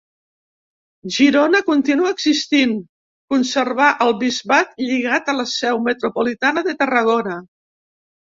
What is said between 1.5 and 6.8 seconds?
continuà existint, conservà el bisbat lligat a la seu metropolitana de